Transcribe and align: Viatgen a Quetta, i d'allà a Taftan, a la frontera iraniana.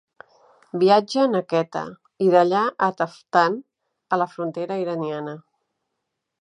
Viatgen 0.83 1.39
a 1.39 1.41
Quetta, 1.53 1.83
i 2.27 2.31
d'allà 2.37 2.63
a 2.87 2.89
Taftan, 3.03 3.61
a 4.17 4.21
la 4.23 4.31
frontera 4.35 4.83
iraniana. 4.87 5.41